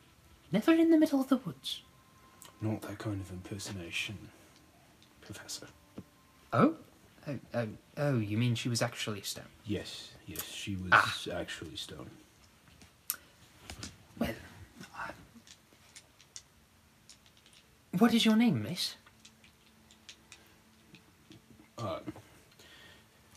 never 0.51 0.73
in 0.73 0.91
the 0.91 0.99
middle 0.99 1.21
of 1.21 1.29
the 1.29 1.39
woods. 1.39 1.83
Not 2.61 2.83
that 2.83 2.99
kind 2.99 3.21
of 3.21 3.31
impersonation, 3.31 4.19
Professor. 5.23 5.67
Oh? 6.53 6.75
Oh, 7.29 7.39
oh, 7.55 7.69
oh, 7.99 8.19
you 8.19 8.37
mean 8.37 8.55
she 8.55 8.69
was 8.69 8.83
actually 8.83 9.23
stone? 9.23 9.45
Yes, 9.65 10.11
yes, 10.27 10.43
she 10.45 10.75
was 10.77 10.89
Ah. 10.93 11.17
actually 11.35 11.77
stone. 11.77 12.11
Well, 14.19 14.35
uh, 14.97 15.13
what 17.99 18.13
is 18.15 18.25
your 18.25 18.37
name, 18.37 18.63
miss? 18.63 18.97
Uh, 21.79 22.01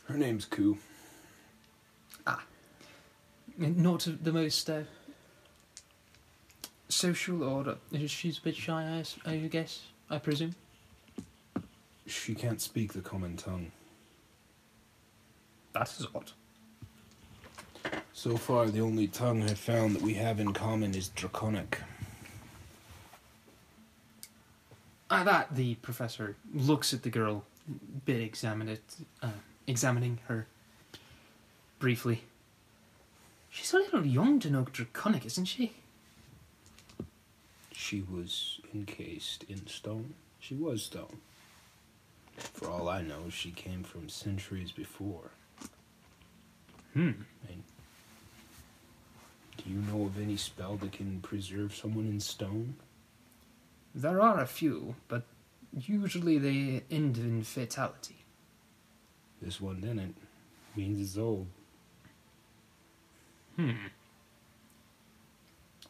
her 0.08 0.18
name's 0.18 0.46
Koo. 0.46 0.78
Ah. 2.26 2.44
Not 3.58 4.08
the 4.24 4.32
most 4.34 4.70
uh, 4.70 4.82
social, 6.90 7.44
or 7.44 7.70
uh, 7.70 7.76
she's 8.08 8.40
a 8.40 8.42
bit 8.42 8.56
shy, 8.56 9.04
I, 9.26 9.32
I 9.32 9.38
guess, 9.48 9.82
I 10.10 10.18
presume. 10.18 10.56
She 12.08 12.36
can't 12.36 12.62
speak 12.62 12.94
the 12.94 13.02
common 13.02 13.36
tongue. 13.36 13.72
That 15.74 15.90
is 16.00 16.06
odd. 16.14 16.32
So 18.14 18.38
far, 18.38 18.68
the 18.68 18.82
only 18.82 19.08
tongue 19.08 19.44
I've 19.44 19.60
found 19.60 19.96
that 19.96 20.02
we 20.02 20.14
have 20.16 20.40
in 20.40 20.54
common 20.54 20.96
is 20.96 21.10
Draconic. 21.10 21.80
At 25.10 25.26
that, 25.26 25.56
the 25.56 25.76
professor 25.76 26.36
looks 26.54 26.94
at 26.94 27.04
the 27.04 27.10
girl, 27.10 27.44
bit 28.06 28.22
examine 28.22 28.70
it, 28.70 28.84
uh, 29.22 29.30
examining 29.68 30.20
her 30.28 30.48
briefly. 31.78 32.24
She's 33.50 33.74
a 33.74 33.78
little 33.78 34.06
young 34.06 34.40
to 34.40 34.50
know 34.50 34.64
Draconic, 34.72 35.26
isn't 35.26 35.46
she? 35.46 35.74
She 37.72 38.02
was 38.02 38.60
encased 38.74 39.44
in 39.44 39.68
stone. 39.68 40.14
She 40.40 40.56
was 40.56 40.84
stone. 40.84 41.18
For 42.38 42.70
all 42.70 42.90
I 42.90 43.02
know, 43.02 43.30
she 43.30 43.52
came 43.52 43.84
from 43.84 44.10
centuries 44.10 44.72
before. 44.72 45.32
Hmm. 46.94 47.12
Do 49.58 49.72
you 49.72 49.80
know 49.82 50.06
of 50.06 50.22
any 50.22 50.38
spell 50.38 50.76
that 50.78 50.92
can 50.92 51.22
preserve 51.22 51.76
someone 51.76 52.06
in 52.06 52.20
stone? 52.20 52.76
There 53.94 54.22
are 54.22 54.40
a 54.40 54.46
few, 54.46 54.96
but 55.08 55.24
usually 55.74 56.38
they 56.38 56.84
end 56.92 57.18
in 57.18 57.44
fatality. 57.44 58.18
This 59.42 59.60
one 59.60 59.82
didn't. 59.82 60.16
Means 60.76 61.00
it's 61.02 61.18
old. 61.18 61.48
Hmm. 63.56 63.72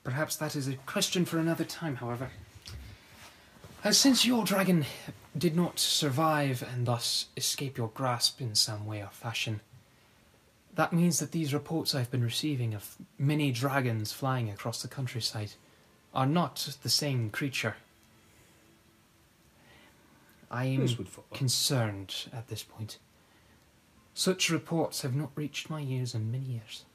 Perhaps 0.03 0.35
that 0.37 0.55
is 0.55 0.67
a 0.67 0.75
question 0.75 1.25
for 1.25 1.39
another 1.39 1.63
time, 1.63 1.95
however. 1.95 2.29
As 3.85 3.99
since 3.99 4.25
your 4.25 4.43
dragon 4.43 4.83
did 5.37 5.55
not 5.55 5.77
survive 5.77 6.67
and 6.73 6.87
thus 6.87 7.27
escape 7.37 7.77
your 7.77 7.89
grasp 7.89 8.41
in 8.41 8.55
some 8.55 8.87
way 8.87 9.03
or 9.03 9.11
fashion, 9.11 9.61
that 10.73 10.91
means 10.91 11.19
that 11.19 11.31
these 11.31 11.53
reports 11.53 11.93
I've 11.93 12.09
been 12.09 12.23
receiving 12.23 12.73
of 12.73 12.95
many 13.19 13.51
dragons 13.51 14.11
flying 14.11 14.49
across 14.49 14.81
the 14.81 14.87
countryside 14.87 15.51
are 16.15 16.25
not 16.25 16.75
the 16.81 16.89
same 16.89 17.29
creature. 17.29 17.75
I 20.49 20.65
am 20.65 20.79
This 20.81 20.97
would 20.97 21.07
follow. 21.07 21.27
concerned 21.31 22.27
at 22.33 22.47
this 22.47 22.63
point. 22.63 22.97
Such 24.15 24.49
reports 24.49 25.03
have 25.03 25.15
not 25.15 25.29
reached 25.35 25.69
my 25.69 25.81
ears 25.81 26.15
in 26.15 26.31
many 26.31 26.45
years. 26.45 26.85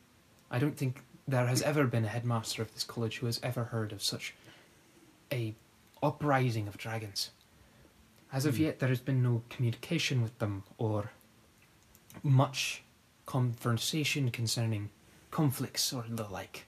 I 0.50 0.59
don't 0.59 0.76
think 0.76 1.04
there 1.28 1.47
has 1.47 1.62
ever 1.62 1.84
been 1.84 2.04
a 2.04 2.08
headmaster 2.08 2.62
of 2.62 2.75
this 2.75 2.82
college 2.82 3.19
who 3.19 3.26
has 3.26 3.38
ever 3.45 3.65
heard 3.65 3.93
of 3.93 4.02
such 4.02 4.34
a 5.30 5.54
uprising 6.02 6.69
of 6.69 6.76
dragons. 6.78 7.30
As 8.32 8.47
of 8.47 8.56
Hmm. 8.56 8.63
yet, 8.63 8.78
there 8.78 8.89
has 8.89 9.00
been 9.00 9.23
no 9.23 9.43
communication 9.50 10.23
with 10.23 10.39
them 10.39 10.63
or 10.78 11.10
much 12.23 12.82
conversation 13.26 14.30
concerning 14.30 14.91
conflicts 15.30 15.93
or 15.93 16.04
the 16.08 16.28
like. 16.28 16.67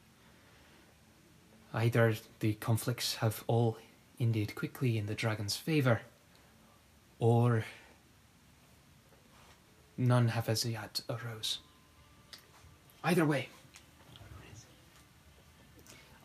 Either 1.73 2.17
the 2.41 2.55
conflicts 2.55 3.17
have 3.17 3.43
all 3.47 3.79
ended 4.21 4.55
quickly 4.55 4.99
in 4.99 5.07
the 5.07 5.15
dragon's 5.15 5.57
favour, 5.57 6.03
or 7.19 7.65
none 9.97 10.29
have 10.29 10.49
as 10.49 10.65
yet 10.65 11.01
arose. 11.09 11.59
Either 13.03 13.25
way, 13.25 13.49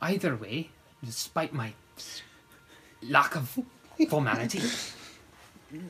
either 0.02 0.36
way, 0.36 0.70
despite 1.04 1.54
my 1.54 1.74
lack 3.02 3.36
of 3.36 3.58
formality. 4.10 4.62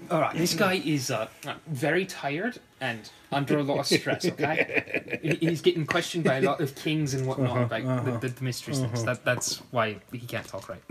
All 0.10 0.22
right, 0.22 0.36
this 0.36 0.54
guy 0.56 0.82
is 0.84 1.12
uh, 1.12 1.28
very 1.68 2.06
tired 2.06 2.58
and 2.82 3.08
under 3.32 3.60
a 3.60 3.64
lot 3.64 3.80
of 3.80 3.86
stress. 3.88 4.26
Okay, 4.26 5.20
He- 5.22 5.36
he's 5.48 5.62
getting 5.62 5.86
questioned 5.86 6.24
by 6.24 6.38
a 6.38 6.42
lot 6.42 6.62
of 6.62 6.74
kings 6.76 7.14
and 7.14 7.28
whatnot 7.28 7.50
Uh-huh, 7.52 7.60
about 7.66 7.84
uh-huh, 7.86 8.12
the, 8.20 8.28
the, 8.28 8.34
the 8.34 8.44
mystery 8.44 8.74
things. 8.74 9.04
That 9.04 9.24
that's 9.24 9.58
why 9.72 9.98
he 10.12 10.20
can't 10.26 10.48
talk 10.48 10.68
right. 10.70 10.82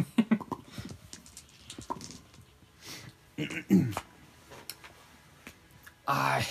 I, 6.09 6.47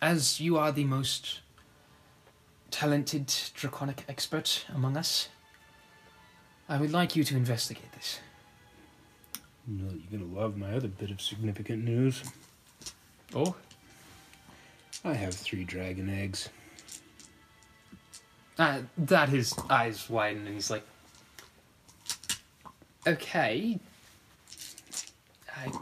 as 0.00 0.40
you 0.40 0.56
are 0.58 0.72
the 0.72 0.84
most 0.84 1.40
talented 2.70 3.32
draconic 3.54 4.04
expert 4.08 4.64
among 4.74 4.96
us, 4.96 5.28
I 6.68 6.78
would 6.78 6.90
like 6.92 7.14
you 7.14 7.22
to 7.24 7.36
investigate 7.36 7.92
this. 7.92 8.18
No, 9.66 9.88
you're 9.90 10.18
gonna 10.20 10.32
love 10.40 10.56
my 10.56 10.74
other 10.74 10.88
bit 10.88 11.10
of 11.10 11.20
significant 11.20 11.84
news. 11.84 12.22
Oh, 13.34 13.54
I 15.04 15.14
have 15.14 15.34
three 15.34 15.64
dragon 15.64 16.08
eggs. 16.10 16.48
uh, 18.58 18.82
that 18.98 19.28
his 19.30 19.54
eyes 19.70 20.08
widen 20.10 20.46
and 20.46 20.54
he's 20.54 20.70
like, 20.70 20.84
"Okay, 23.06 23.78
I, 25.56 25.72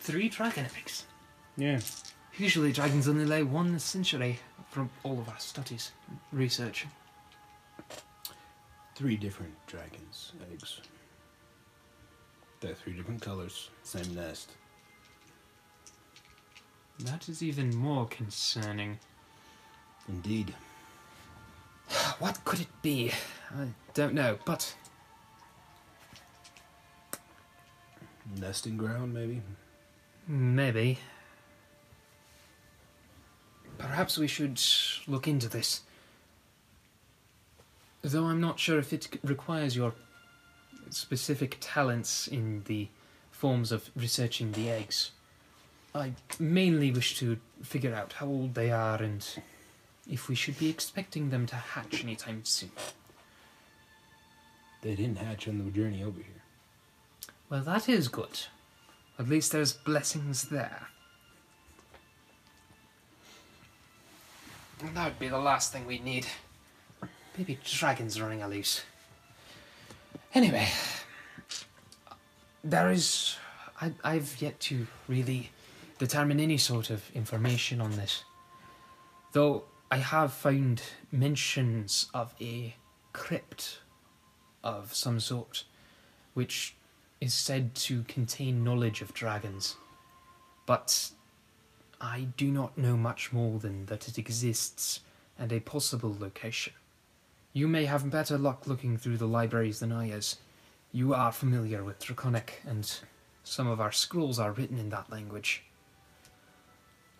three 0.00 0.28
dragon 0.28 0.66
eggs. 0.76 1.04
Yeah. 1.56 1.80
Usually, 2.36 2.72
dragons 2.72 3.06
only 3.08 3.24
lay 3.24 3.42
one 3.44 3.74
a 3.74 3.78
century 3.80 4.40
from 4.70 4.90
all 5.04 5.20
of 5.20 5.28
our 5.28 5.38
studies, 5.38 5.92
research. 6.32 6.86
Three 8.96 9.16
different 9.16 9.54
dragons' 9.66 10.32
eggs. 10.52 10.80
They're 12.64 12.74
three 12.74 12.94
different 12.94 13.20
colors, 13.20 13.68
same 13.82 14.14
nest. 14.14 14.52
That 17.00 17.28
is 17.28 17.42
even 17.42 17.76
more 17.76 18.06
concerning. 18.06 18.98
Indeed. 20.08 20.54
What 22.18 22.42
could 22.46 22.60
it 22.60 22.80
be? 22.80 23.12
I 23.54 23.66
don't 23.92 24.14
know, 24.14 24.38
but 24.46 24.74
Nesting 28.40 28.78
ground, 28.78 29.12
maybe? 29.12 29.42
maybe. 30.26 30.98
Perhaps 33.76 34.16
we 34.16 34.26
should 34.26 34.58
look 35.06 35.28
into 35.28 35.50
this. 35.50 35.82
Though 38.00 38.24
I'm 38.24 38.40
not 38.40 38.58
sure 38.58 38.78
if 38.78 38.94
it 38.94 39.18
requires 39.22 39.76
your 39.76 39.92
specific 40.94 41.58
talents 41.60 42.26
in 42.26 42.62
the 42.66 42.88
forms 43.30 43.72
of 43.72 43.90
researching 43.96 44.52
the 44.52 44.70
eggs. 44.70 45.10
I 45.94 46.12
mainly 46.38 46.90
wish 46.90 47.18
to 47.18 47.38
figure 47.62 47.94
out 47.94 48.14
how 48.14 48.26
old 48.26 48.54
they 48.54 48.70
are 48.70 49.02
and 49.02 49.26
if 50.10 50.28
we 50.28 50.34
should 50.34 50.58
be 50.58 50.68
expecting 50.68 51.30
them 51.30 51.46
to 51.46 51.56
hatch 51.56 52.02
anytime 52.02 52.44
soon. 52.44 52.72
They 54.82 54.94
didn't 54.94 55.18
hatch 55.18 55.48
on 55.48 55.58
the 55.58 55.70
journey 55.70 56.02
over 56.02 56.18
here. 56.18 56.42
Well, 57.48 57.62
that 57.62 57.88
is 57.88 58.08
good. 58.08 58.40
At 59.18 59.28
least 59.28 59.52
there's 59.52 59.72
blessings 59.72 60.48
there. 60.48 60.88
And 64.80 64.96
that 64.96 65.04
would 65.04 65.18
be 65.18 65.28
the 65.28 65.38
last 65.38 65.72
thing 65.72 65.86
we 65.86 65.98
need. 65.98 66.26
Maybe 67.38 67.58
dragons 67.64 68.20
running 68.20 68.42
a 68.42 68.48
loose. 68.48 68.82
Anyway, 70.34 70.68
there 72.64 72.90
is. 72.90 73.36
I, 73.80 73.92
I've 74.02 74.42
yet 74.42 74.58
to 74.60 74.86
really 75.06 75.50
determine 75.98 76.40
any 76.40 76.58
sort 76.58 76.90
of 76.90 77.08
information 77.14 77.80
on 77.80 77.92
this. 77.92 78.24
Though 79.32 79.64
I 79.92 79.98
have 79.98 80.32
found 80.32 80.82
mentions 81.12 82.08
of 82.12 82.34
a 82.40 82.74
crypt 83.12 83.78
of 84.64 84.92
some 84.92 85.20
sort, 85.20 85.64
which 86.34 86.74
is 87.20 87.32
said 87.32 87.76
to 87.76 88.02
contain 88.04 88.64
knowledge 88.64 89.02
of 89.02 89.14
dragons, 89.14 89.76
but 90.66 91.10
I 92.00 92.28
do 92.36 92.50
not 92.50 92.76
know 92.76 92.96
much 92.96 93.32
more 93.32 93.60
than 93.60 93.86
that 93.86 94.08
it 94.08 94.18
exists 94.18 95.00
and 95.38 95.52
a 95.52 95.60
possible 95.60 96.16
location. 96.18 96.72
You 97.56 97.68
may 97.68 97.84
have 97.84 98.10
better 98.10 98.36
luck 98.36 98.66
looking 98.66 98.98
through 98.98 99.18
the 99.18 99.28
libraries 99.28 99.78
than 99.78 99.92
I 99.92 100.10
is, 100.10 100.38
you 100.90 101.14
are 101.14 101.30
familiar 101.30 101.84
with 101.84 102.00
Draconic, 102.00 102.60
and 102.66 102.92
some 103.44 103.68
of 103.68 103.80
our 103.80 103.92
scrolls 103.92 104.40
are 104.40 104.50
written 104.50 104.76
in 104.76 104.90
that 104.90 105.08
language. 105.08 105.62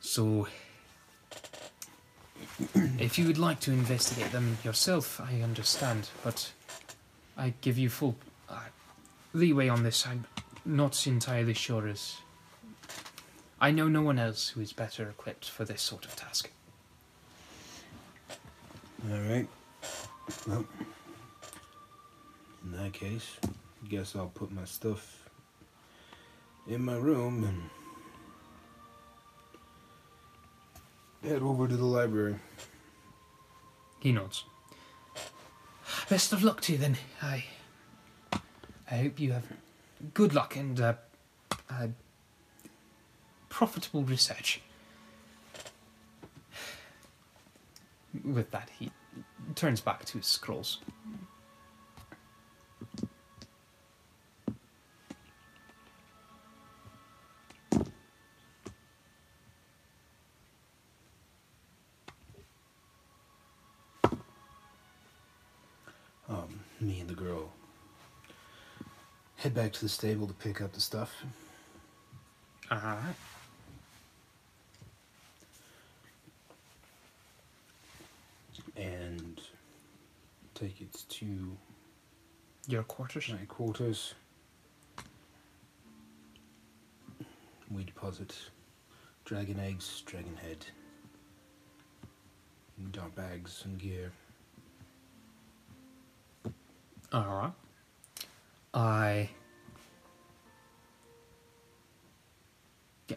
So, 0.01 0.49
if 2.99 3.17
you 3.17 3.29
would 3.29 3.39
like 3.39 3.61
to 3.61 3.71
investigate 3.71 4.33
them 4.33 4.59
yourself, 4.65 5.21
I 5.21 5.41
understand, 5.41 6.09
but 6.25 6.51
I 7.37 7.55
give 7.61 7.79
you 7.79 7.89
full 7.89 8.17
uh, 8.49 8.59
leeway 9.35 9.69
on 9.69 9.85
this. 9.85 10.05
I'm 10.05 10.25
not 10.65 11.07
entirely 11.07 11.55
sure 11.55 11.87
as. 11.87 12.17
I 13.61 13.71
know 13.71 13.87
no 13.87 14.03
one 14.03 14.19
else 14.19 14.49
who 14.49 14.61
is 14.61 14.73
better 14.73 15.09
equipped 15.09 15.49
for 15.49 15.65
this 15.65 15.81
sort 15.81 16.05
of 16.05 16.17
task. 16.17 16.51
All 19.09 19.21
right. 19.21 19.47
Well, 20.47 20.65
in 22.65 22.73
that 22.73 22.93
case, 22.93 23.37
I 23.45 23.89
guess 23.89 24.17
I'll 24.17 24.29
put 24.29 24.51
my 24.53 24.65
stuff 24.65 25.29
in 26.67 26.83
my 26.85 26.97
room 26.97 27.45
and 27.45 27.63
head 31.31 31.43
over 31.43 31.69
to 31.69 31.77
the 31.77 31.85
library. 31.85 32.37
He 34.01 34.13
nods. 34.13 34.45
Best 36.09 36.33
of 36.33 36.43
luck 36.43 36.61
to 36.63 36.73
you 36.73 36.79
then. 36.79 36.97
I. 37.23 37.45
I 38.91 38.97
hope 38.97 39.19
you 39.19 39.33
have 39.33 39.47
good 40.13 40.35
luck 40.35 40.57
and 40.57 40.79
uh, 40.79 40.95
uh, 41.71 41.89
profitable 43.49 44.03
research. 44.03 44.61
With 48.25 48.51
that, 48.53 48.71
he 48.79 48.91
turns 49.55 49.81
back 49.81 50.05
to 50.07 50.19
his 50.19 50.27
scrolls. 50.27 50.81
Um, 66.27 66.61
me 66.81 67.01
and 67.01 67.09
the 67.09 67.15
girl 67.15 67.53
head 69.45 69.53
back 69.53 69.73
to 69.75 69.81
the 69.83 69.91
stable 69.91 70.27
to 70.27 70.33
pick 70.33 70.63
up 70.63 70.73
the 70.73 70.81
stuff. 70.81 71.23
Alright. 72.73 72.99
and 72.99 73.34
take 80.65 80.81
it 80.81 81.05
to 81.11 81.57
Your 82.67 82.83
quarters? 82.85 83.29
my 83.29 83.45
quarters. 83.47 84.15
We 87.71 87.85
deposit 87.85 88.35
dragon 89.27 89.61
eggs, 89.61 90.03
dragon 90.07 90.37
head, 90.37 90.65
dark 92.93 93.15
bags, 93.15 93.63
and 93.67 93.79
gear. 93.79 94.11
Alright. 97.13 97.53
I. 98.73 99.29
Yeah. 103.09 103.17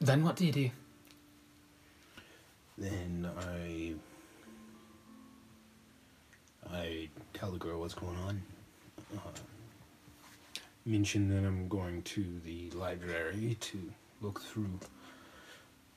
Then 0.00 0.24
what 0.24 0.34
do 0.34 0.46
you 0.46 0.52
do? 0.52 0.70
Then 2.82 3.30
I 3.38 3.94
I 6.68 7.08
tell 7.32 7.52
the 7.52 7.58
girl 7.58 7.78
what's 7.78 7.94
going 7.94 8.16
on. 8.16 8.42
Uh, 9.14 9.38
mention 10.84 11.28
that 11.28 11.46
I'm 11.46 11.68
going 11.68 12.02
to 12.02 12.40
the 12.44 12.70
library 12.70 13.56
to 13.60 13.92
look 14.20 14.40
through 14.40 14.80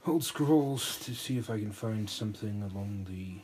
old 0.05 0.23
scrolls 0.23 0.99
to 1.05 1.15
see 1.15 1.39
if 1.39 1.49
I 1.49 1.57
can 1.57 1.71
find 1.71 2.07
something 2.07 2.61
along 2.61 3.07
the 3.09 3.39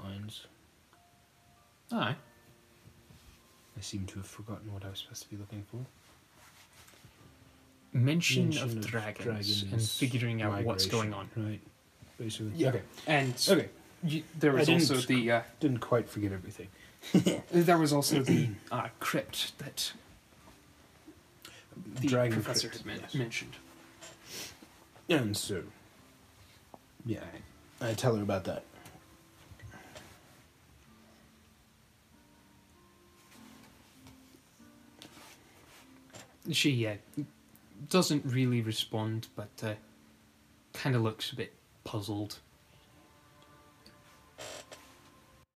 lines. 0.00 0.46
Aye. 1.90 2.14
I 3.76 3.80
seem 3.80 4.06
to 4.06 4.18
have 4.20 4.28
forgotten 4.28 4.72
what 4.72 4.84
I 4.84 4.90
was 4.90 5.00
supposed 5.00 5.24
to 5.24 5.28
be 5.28 5.38
looking 5.38 5.64
for. 5.68 5.84
Mention, 7.92 8.44
Mention 8.44 8.62
of, 8.62 8.76
of 8.76 8.86
dragons, 8.86 9.62
and 9.62 9.80
figuring 9.82 10.42
out 10.42 10.62
what's 10.64 10.86
going 10.86 11.14
on. 11.14 11.28
Right. 11.36 11.60
Basically. 12.18 12.52
Yeah. 12.54 12.68
Okay. 12.68 12.82
And 13.06 13.34
Okay. 13.48 13.68
you, 14.04 14.22
there 14.38 14.52
was 14.52 14.66
didn't 14.66 14.90
also 14.90 15.06
the 15.06 15.30
uh, 15.32 15.42
Didn't 15.60 15.78
quite 15.78 16.08
forget 16.08 16.32
everything. 16.32 16.68
there 17.52 17.78
was 17.78 17.92
also 17.92 18.22
the 18.22 18.48
uh, 18.70 18.88
crypt 19.00 19.56
that 19.58 19.92
the 22.00 22.08
Dragon 22.08 22.34
professor 22.34 22.68
crypt, 22.68 22.84
had 22.84 22.86
men- 22.86 23.00
yes. 23.02 23.14
mentioned. 23.14 23.56
And 25.08 25.34
so, 25.36 25.62
yeah, 27.06 27.20
I, 27.80 27.90
I 27.90 27.94
tell 27.94 28.14
her 28.16 28.22
about 28.22 28.44
that. 28.44 28.64
She 36.50 36.86
uh, 36.86 36.94
doesn't 37.88 38.24
really 38.24 38.60
respond, 38.60 39.28
but 39.36 39.50
uh, 39.62 39.74
kind 40.72 40.96
of 40.96 41.02
looks 41.02 41.32
a 41.32 41.36
bit 41.36 41.54
puzzled. 41.84 42.38